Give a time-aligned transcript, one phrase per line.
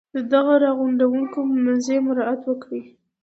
[0.15, 2.81] د دغه را غونډوونکي مزي مراعات وکړي.